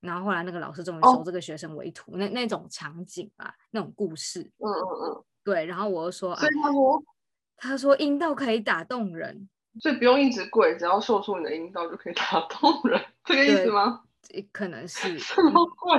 [0.00, 1.22] 然后后来那个老师终于收哦。
[1.24, 5.24] 这个学生为徒，那那种场景啊，那种故事，嗯嗯嗯。
[5.42, 7.02] 对，然后我就说啊以，他说，
[7.56, 9.48] 他说阴道可以打动人，
[9.80, 14.02] 所以不用一直跪，只要说出你的阴道就可以打动人，这个意思吗？
[14.34, 15.98] 诶可能是 什么鬼？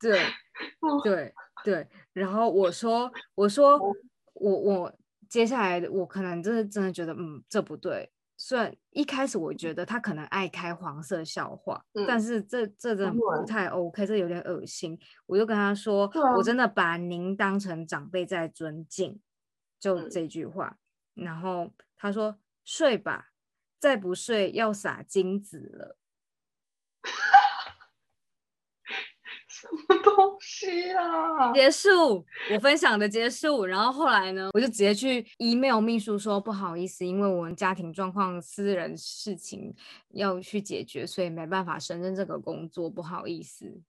[0.00, 0.20] 对
[0.82, 1.32] 嗯对
[1.64, 3.94] 对，然后我说我说哦。
[4.34, 4.92] 我我
[5.28, 8.10] 接下来我可能真的真的觉得嗯这不对，
[8.50, 14.98] 虽然一开始我觉得他可能爱开黄色笑话，但嗯是这这真的不太 OK，这有点恶心。
[15.26, 19.20] 我就跟他说，啊我真的把您当成长辈在尊敬，
[19.78, 20.76] 就嗯这句话。
[21.14, 23.30] 然后他说睡吧，
[23.78, 25.96] 再不睡要撒金子了。
[29.50, 31.52] 什么东西啊？
[31.52, 33.66] 结束，我分享的结束。
[33.66, 39.74] 然后后来呢，我就直接去 email 秘书说不好意思，因为我们家庭状况、私人事情
[40.10, 43.66] 要去解决，所以没办法胜任这个工作，不好意思。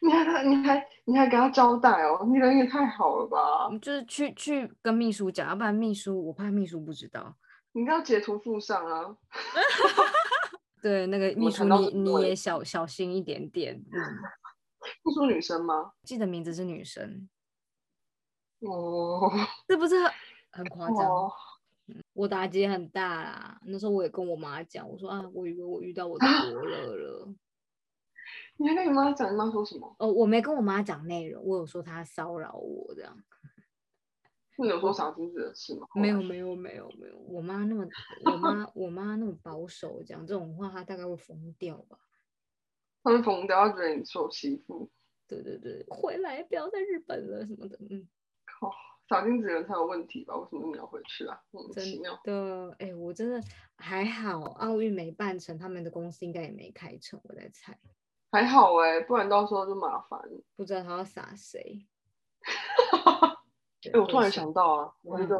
[0.00, 2.24] 你还你还你还给他招待哦？
[2.26, 3.68] 你人也太好了吧？
[3.70, 7.36] 嗯就是去去跟秘书讲，要不然秘书我怕秘书不知道。
[7.72, 9.14] 你应该要截图附上啊。
[10.84, 13.74] 对，那个秘书你你也小小心一点点。
[13.90, 13.96] 嗯，
[15.02, 15.92] 你说女生吗？
[16.02, 17.26] 记得名字是女生，
[18.60, 19.30] 哦
[19.66, 20.12] 这不是很
[20.52, 21.10] 很夸张？
[21.10, 21.32] 哦，
[22.12, 23.58] 我打击很大啦。
[23.64, 27.34] 那时候我也跟我妈讲，我说啊，我以为我遇到我的伯乐了。
[28.58, 29.96] 你还跟你妈讲，你妈说什么？
[29.98, 33.16] 哦，我没跟我妈讲内容，我有说她骚扰我这样。
[34.56, 35.86] 你有说傻金子的事吗？
[35.94, 37.16] 没有，没有，没有，没有。
[37.28, 37.86] 我妈那么，
[38.24, 41.98] 我妈我妈那么保守，讲这种话，她大概会疯掉吧。
[43.02, 44.90] 他们疯掉，她觉得你是我媳妇。
[45.26, 48.06] 对对对，回来不要在日本了什么的，嗯，
[48.44, 48.70] 靠，
[49.08, 50.36] 撒金子人才有问题吧？
[50.36, 51.40] 为什么你要回去啊？
[51.50, 52.20] 莫名其真妙。
[52.22, 53.40] 的，哎、我真的
[53.76, 57.78] 还好，奥运没办成，他们的公司应该也没开成，我在猜，
[58.30, 60.20] 还好哎、不然到时候就麻烦。
[60.56, 61.86] 不知道他要撒谁。
[63.92, 64.52] 哎、我突然想。
[64.52, 65.38] 到啊，我觉嗯得，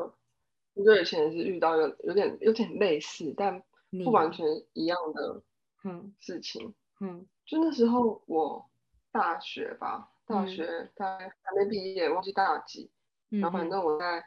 [0.74, 3.62] 我觉得以前也是遇到一个有点有点类似，但
[4.04, 5.42] 不完全一样的
[5.84, 6.74] 嗯事情。
[7.00, 8.68] 嗯就那时候我
[9.12, 12.90] 大学吧，大嗯学大概还没毕业，忘记大几。
[13.30, 14.24] 嗯然后反正我在，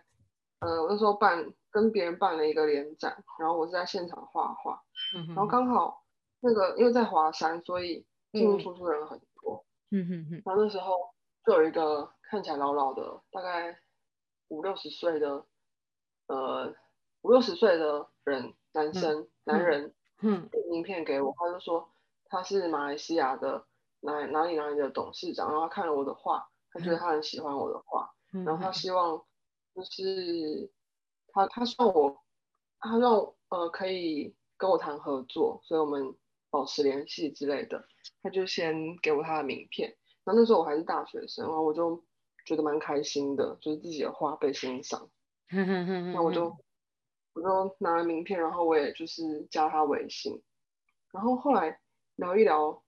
[0.59, 4.81] 呃，我那时候办跟别人办了一个联展，然后我是在现场画画，
[5.27, 6.03] 然后刚好
[6.41, 9.63] 那个因为在华山，所以进进嗯出出的人很多。
[9.91, 11.13] 嗯哼哼然后那时候
[11.45, 13.79] 就有一个看起来老老的，大概
[14.49, 15.45] 五六十岁的，
[16.27, 16.73] 呃，
[17.21, 20.49] 五六十岁的人，男生、男嗯人嗯。
[20.49, 21.89] 递名片给我，他就说
[22.25, 23.65] 他是马来西亚的
[24.01, 29.23] 哪哪里哪里的董事长，然后他看了我的画，他觉得他很喜欢我的画，嗯然后他希望
[29.75, 30.71] 就是
[31.27, 32.21] 他他希望我，
[32.79, 36.15] 他让我呃可以跟我谈合作，所以我们
[36.49, 37.87] 保持联系之类的。
[38.23, 39.89] 他就先给我他的名片，
[40.23, 42.03] 然后那时候我还是大学生，然后我就
[42.47, 45.09] 觉得蛮开心的，就是自己的画被欣赏，
[45.51, 46.55] 那我就
[47.33, 50.41] 我就拿了名片，然后我也就是加他微信，
[51.11, 51.81] 然后后来
[52.15, 52.81] 聊一聊，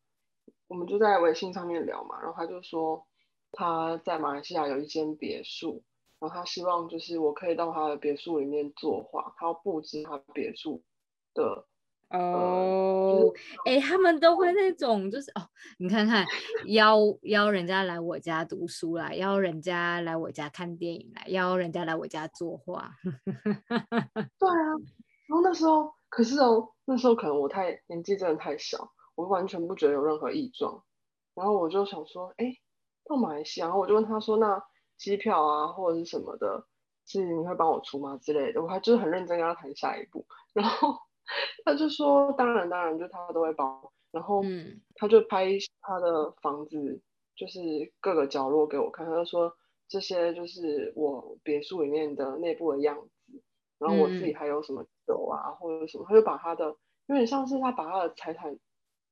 [0.68, 3.06] 我们就在微信上面聊嘛，然后他就说
[3.52, 5.84] 他在马来西亚有一间别墅，
[6.20, 10.82] 然后他希望就是我可以到他的别墅里面作画，他要布置他别墅
[11.34, 11.68] 的
[12.10, 13.32] 哦，
[13.66, 15.42] 哎，他们都会那种，就是哦，
[15.78, 16.26] 你看看，
[16.66, 22.92] 邀邀人家来我家读书啦，邀人家来我家看电影啦，邀人家来我家作画。
[24.40, 24.66] 对啊，
[25.28, 30.84] 然后那时候，可是哦，那时候可能我太年纪真的太小，我完全不觉得有任何异状。
[31.36, 32.56] 然后我就想说，哎，
[33.06, 34.60] 到马来西亚，然后我就问他说，那
[34.98, 36.66] 机票啊或者是什么的，
[37.06, 38.64] 是你会帮我出吗之类的？
[38.64, 40.98] 我还就是很认真跟他谈下一步，然后。
[41.66, 44.42] 他就说，当然当然，就他都会包，然后
[44.96, 45.48] 他就拍
[45.82, 47.02] 他的房子，
[47.36, 47.60] 就是
[48.00, 49.06] 各个角落给我看。
[49.06, 49.56] 他就说
[49.88, 53.42] 这些就是我别墅里面的内部的样子，
[53.78, 56.66] 然后我自己还有什么酒啊或者什么，他就把他的
[57.08, 58.58] 有点像是他把他的财产，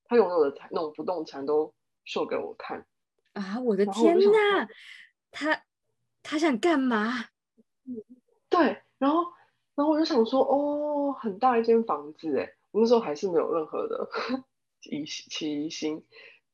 [0.06, 1.74] 他拥有的财那种不动产都
[2.06, 2.86] 秀给我看
[3.34, 3.60] 啊！
[3.62, 4.68] 我的天呐，
[5.32, 5.64] 他
[6.24, 7.26] 他想干嘛？
[8.50, 9.24] 对，然后。
[9.78, 14.10] 然后我就想说，哦，很大一间房子哎，我那时候还是没有任何的
[14.90, 16.04] 疑起疑心，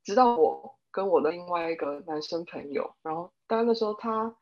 [0.03, 4.35] 直到我跟我的另外一个男生朋友，然后当然那时候他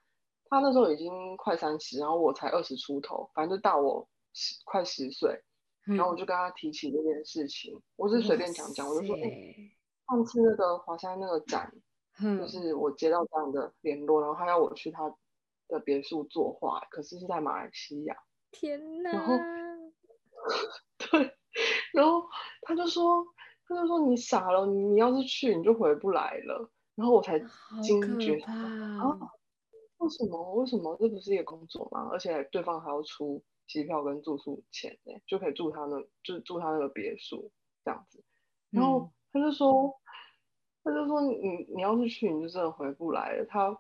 [0.50, 5.44] 他那时候已经快三十，然后我才二十出头，反正就大我十快十岁，
[5.86, 9.56] 然后我就跟他提起这件事情，我是随便讲讲，我就说，哎，
[10.08, 11.72] 上次那个华山那个展，
[12.18, 15.16] 就是我接到这样的联络，然后他要我去他
[15.68, 18.18] 的别墅作画，可是是在马来西亚。
[18.52, 19.10] 天呐！
[19.12, 19.34] 然后，
[20.98, 21.38] 对，
[21.94, 22.28] 然后
[22.62, 23.26] 他就说，
[23.68, 26.70] 他就说你傻了，你要是去你就回不来了。
[26.96, 27.40] 然后我才
[27.82, 29.32] 惊觉啊，
[29.98, 30.54] 为什么？
[30.56, 30.96] 为什么？
[31.00, 32.10] 这不是一个工作吗？
[32.12, 37.52] 而且对方还要出机票跟住宿钱呢，就可以住他那，就是住他那个别墅
[37.86, 38.24] 这样子。
[38.70, 40.00] 然后他就说，
[40.84, 43.46] 他就说你你要是去你就真的回不来了。
[43.46, 43.80] 他，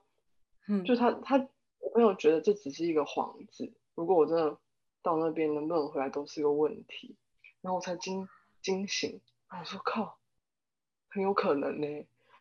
[0.67, 1.37] 嗯就他他
[1.79, 3.73] 我朋友觉得这只是一个幌子。
[4.01, 4.57] 如果我真的
[5.03, 7.15] 到那边能不能回来都是个问题，
[7.61, 8.27] 然后我才惊
[8.59, 10.17] 惊醒，我说靠，
[11.07, 11.85] 很有可能呢，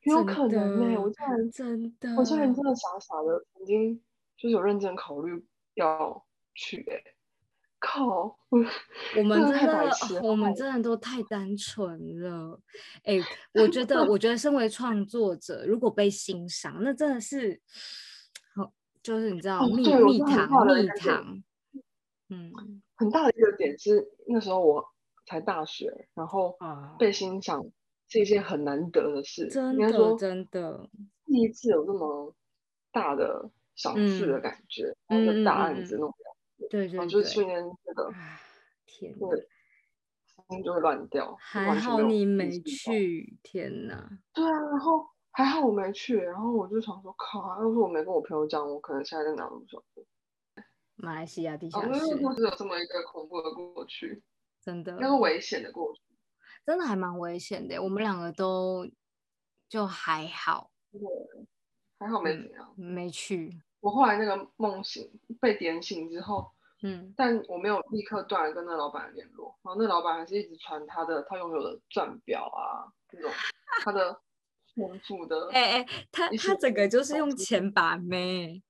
[0.02, 4.00] 很有可能呢，我竟然真的，我竟然真的傻傻的曾经
[4.38, 5.44] 就是有认真考虑
[5.74, 7.12] 要去哎，
[7.78, 9.90] 靠，我们真的
[10.22, 12.58] 我们真的都太单纯了，
[13.04, 13.18] 哎，
[13.52, 17.60] 我觉得我觉得身为创作者，如果被欣赏，那真的是
[18.54, 18.72] 好。
[19.02, 21.42] 就是你知道蜜蜜糖蜜糖，
[22.30, 24.84] 嗯，很大的一个点是那时候我
[25.26, 26.56] 才大学，然后
[26.98, 27.62] 被欣赏
[28.08, 30.88] 是一件很难得的事，真的真的，
[31.26, 32.34] 第一次有这么
[32.92, 38.12] 大的赏识的感觉，那个大案子那种感觉，对对，就是瞬间那个
[38.86, 39.48] 天，对，
[40.48, 41.36] 心就会乱掉。
[41.38, 44.08] 还好你没去，天哪！
[44.32, 45.06] 对啊，然后。
[45.32, 47.38] 还好我没去，然后我就想说，靠！
[47.62, 50.04] 要是我没跟我朋友讲，我可能现在在哪都不晓得。
[51.02, 54.22] 马来西亚地下室，就是有这么一个恐怖的过去，
[54.60, 56.00] 真的，那个危险的过去，
[56.64, 57.82] 真的还蛮危险的。
[57.82, 58.86] 我们两个都
[59.68, 61.00] 就还好，对，
[61.98, 63.60] 还好没怎样，没去。
[63.80, 65.10] 我后来那个梦醒
[65.40, 73.30] 被点醒之后，嗯，但我没有立刻断了跟那老板联络，然后那老板还是一直传他的他拥有的钻表啊，这种
[73.84, 74.20] 他的。
[74.76, 78.62] 丰富的，哎哎，他他整个就是用钱把妹，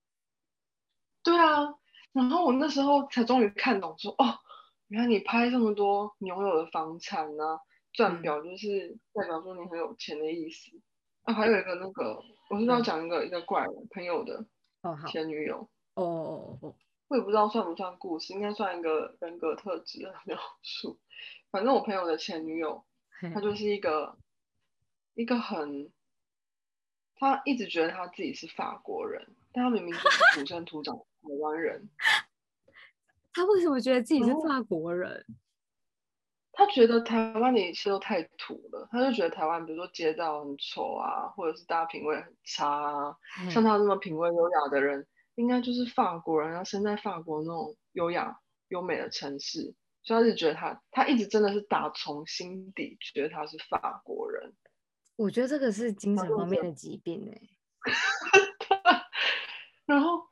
[1.21, 1.75] 对啊，
[2.13, 4.39] 然后我那时候才终于看懂，说哦，
[4.87, 7.59] 原来你拍这么多你拥有的房产呢，
[7.93, 10.71] 钻表就是代表说你很有钱的意思。
[11.23, 14.45] 啊，还有一个那个，我是要讲一个一个怪人朋友的
[15.07, 16.75] 前女友，哦哦哦，
[17.07, 20.99] 我也不知道算不算故事，应该算一个人格特质的描述。
[21.51, 22.83] 反正我朋友的前女友，
[23.33, 24.17] 她就是一个。
[25.13, 25.91] 一个很，
[27.15, 31.89] 他一直觉得他自己是法国人，但他明明就是土生土长台湾人。
[33.33, 35.25] 他为什么觉得自己是法国人？
[36.53, 43.15] 他觉得台湾的一切都太土了，他就觉得台湾，比如说街道很丑啊，或者是大家品味很差啊。
[43.49, 49.73] 像他这么品味优雅的人，应该就是法国人，要生在法国那种优雅优美的城市。
[50.03, 54.53] 所以他就觉得他，他一直真的是打从心底觉得他是法国人。
[55.15, 57.41] 我觉得这个是精神方面的疾病哎。
[59.85, 60.23] 然后，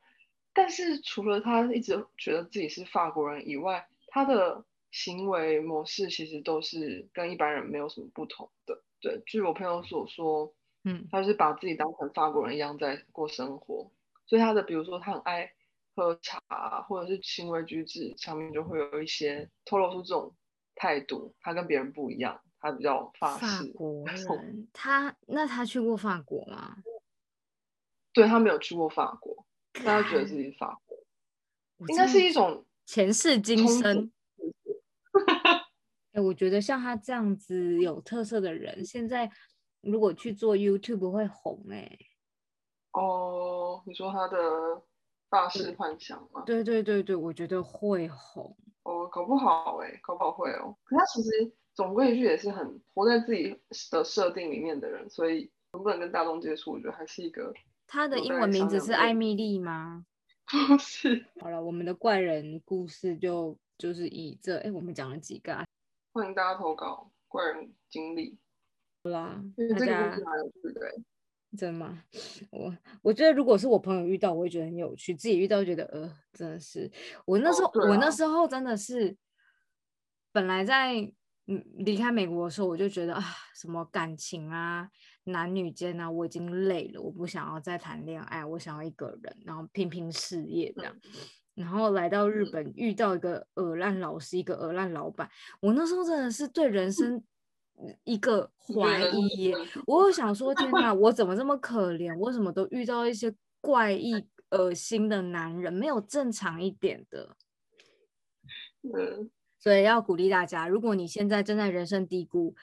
[0.60, 8.84] 但是除了他一直觉得自己是法国人以外，他的行为模式其实都是跟一般人没有什么不同的。
[9.00, 10.54] 对，据我朋友所说，
[10.84, 13.90] 嗯，他是把自己当成法国人一样在过生活，
[14.26, 15.50] 所以他的比如说他很爱
[15.96, 16.42] 喝茶，
[16.90, 20.36] 或者是行为举止上面就会有一些透露出这种
[20.76, 22.42] 态度，他跟别人不一样。
[22.62, 23.74] 他比较法式，
[24.74, 26.76] 他那他去过法国吗？
[28.12, 30.98] 对他没有去过法国，但他觉得自己法国，
[31.88, 34.12] 应该是一种前世今生。
[36.12, 39.30] 哎，我觉得像他这样子有特色的人，现在
[39.82, 41.98] 如果去做 YouTube 会红哎。
[42.94, 44.38] 哦，你说他的
[45.30, 46.42] 大师幻想吗？
[46.46, 48.58] 对对对对，我觉得会红。
[48.84, 50.76] 哦，搞不好哎，搞不好会哦。
[50.84, 53.56] 可他其实总归一句也是很活在自己
[53.92, 57.54] 的设定里面的人，所以能不能跟大众接触，我觉得还是一个。
[57.90, 60.06] 他的英文名字是艾米丽吗？
[60.46, 61.26] 不 是。
[61.42, 65.54] 好了，我们的怪人故事就就是以这，哎，我们讲了几个？
[65.54, 65.66] 啊？
[66.14, 68.38] 欢迎大家投稿怪人经历。
[69.04, 69.44] 好啦，
[69.78, 70.24] 大家对
[71.58, 72.04] 真的吗？
[72.52, 76.92] 我我觉得如果是我朋友遇到，我会觉得很有趣；自己遇到，觉得呃，真的是
[77.26, 79.18] 我那时候，我那时候真的是
[80.32, 80.94] 本来在
[81.48, 83.24] 嗯离开美国的时候，我就觉得啊，
[83.56, 84.90] 什么感情啊，
[85.32, 90.96] 男女间啊，我已经累了，我不想要再谈恋爱，我想要一个人，然后拼拼事业这样。
[91.56, 95.30] 然后来到日本，遇到一个恶烂老师，一个恶烂老板，
[95.62, 97.24] 我那时候真的是对人生。
[98.04, 99.54] 一个怀疑，
[99.88, 102.14] 我有想说，天哪， 我怎么这么可怜？
[102.20, 107.38] 我怎么都遇到一些怪异、恶心的男人，没有正常一点的。
[108.82, 112.54] 嗯，所以要鼓励大家，如果你现在正在人生低谷，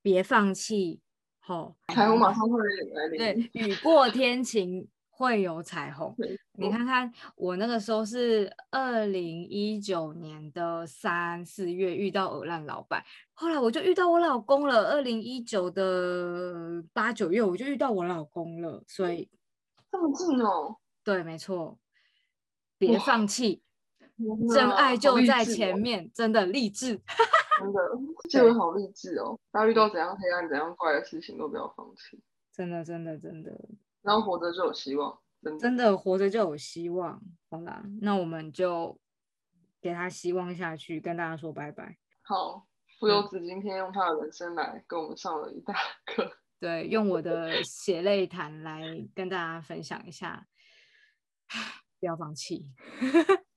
[0.00, 1.02] 别放弃，
[1.48, 2.58] 好，彩虹马上会
[2.94, 3.18] 来临。
[3.18, 4.86] 对，雨过天晴。
[5.10, 6.14] 会有彩虹，
[6.52, 14.92] 你看看我那个时候是二零一九年的三四月遇到鹅烂老板，后来我就遇到我老公了。
[14.92, 19.28] 二零一九的八九月我就遇到我老公了，所以
[19.90, 20.76] 这么近哦。
[21.02, 21.76] 对，没错，
[22.78, 23.60] 别放弃，
[24.52, 26.88] 真爱就在前面，真的励志，
[27.60, 27.80] 真的，
[28.28, 29.38] 这个好励志哦。
[29.50, 32.20] 大家遇到怎样黑暗、怎样怪的事情都不要放弃，
[32.52, 33.68] 真的，真的，真的。
[34.02, 35.18] 然后活着就有希望，
[35.60, 37.20] 真的活着就有希望。
[37.50, 38.98] 好啦，那我们就
[39.80, 41.96] 给他希望下去，跟大家说拜拜。
[42.22, 42.66] 好，
[42.98, 46.30] 傅有子今天用他的人生来跟我们上了一大课。
[46.60, 48.82] 对，用我的血泪谈来
[49.14, 50.46] 跟大家分享一下，
[52.00, 52.74] 不要放弃。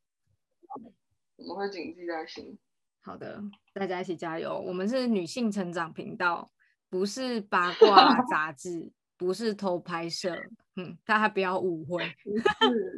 [1.48, 2.58] 我们会谨记在心。
[3.02, 3.42] 好的，
[3.74, 4.60] 大家一起加油。
[4.60, 6.52] 我们是女性成长频道，
[6.90, 8.92] 不是八卦杂志。
[9.22, 10.36] 不是偷拍摄，
[10.78, 12.04] 嗯，大家不要误会。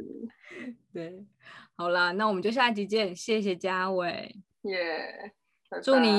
[0.93, 1.21] 对，
[1.75, 5.33] 好啦，那我们就下一集见，谢谢嘉伟，耶，
[5.83, 6.09] 祝你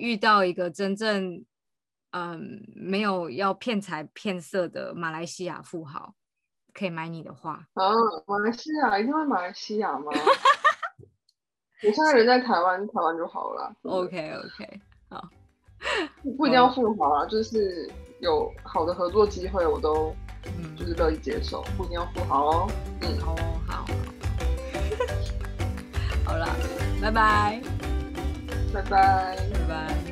[0.00, 1.44] 遇到一个真正，
[2.10, 6.16] 嗯，没有要骗财骗色的马来西亚富豪，
[6.74, 7.68] 可以买你的画。
[7.74, 7.92] 啊，
[8.26, 10.10] 马来西亚一定会马来西亚吗？
[11.84, 13.72] 我现在人在台湾，台湾就好了。
[13.82, 15.28] OK OK，好，
[16.36, 17.90] 不一定要富豪啊，就是。
[18.22, 20.14] 有好的合作机会，我都
[20.46, 22.70] 嗯就是乐意接受，不一定要富豪哦。
[23.00, 23.34] 嗯，哦，
[23.66, 23.84] 好，
[26.24, 26.46] 好了，
[27.02, 27.60] 拜拜，
[28.72, 30.11] 拜拜，拜拜。